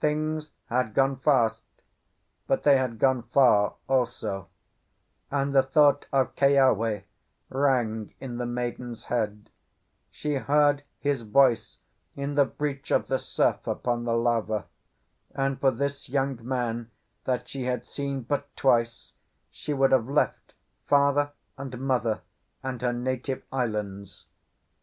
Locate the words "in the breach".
12.16-12.90